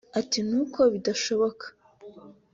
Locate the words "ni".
0.49-0.55